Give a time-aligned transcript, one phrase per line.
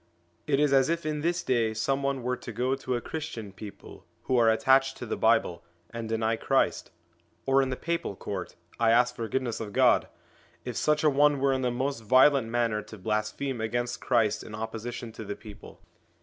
[0.47, 3.51] It is as if in this day some one were to go to a Christian
[3.53, 6.89] people who are attached to the Bible, and deny Christ;
[7.45, 10.07] or in the Papal Court I ask forgive ness of God!
[10.65, 14.55] if such a one were in the most violent manner to blaspheme against Christ in
[14.55, 15.79] opposition to the people.